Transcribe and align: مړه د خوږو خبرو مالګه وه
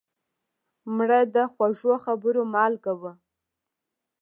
مړه 0.95 1.19
د 1.35 1.37
خوږو 1.53 1.93
خبرو 2.05 2.41
مالګه 2.53 2.93
وه 3.01 3.13